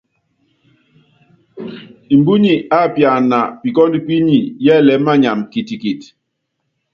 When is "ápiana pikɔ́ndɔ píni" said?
2.81-4.37